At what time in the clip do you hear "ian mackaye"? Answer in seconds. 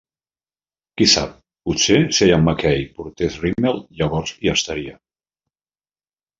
2.31-2.89